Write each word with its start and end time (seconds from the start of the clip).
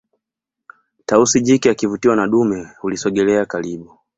tausi 1.05 1.41
jike 1.41 1.69
akivutiwa 1.69 2.15
na 2.15 2.27
dume 2.27 2.67
hulisogelelea 2.79 3.45
karibu 3.45 3.97